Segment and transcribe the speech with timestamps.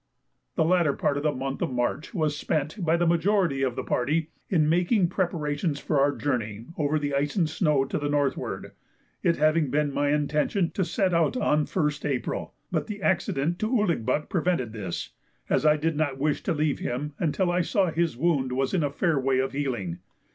[0.55, 3.83] The latter part of the month of March was spent, by the majority of the
[3.83, 8.71] party, in making preparations for our journey, over the ice and snow, to the northward,
[9.21, 13.59] it having been my intention to set out on the 1st April; but the accident
[13.59, 15.11] to Ouligbuck prevented this,
[15.51, 18.73] as I did not wish to leave him until I saw that his wound was
[18.73, 19.99] in a fair way of healing.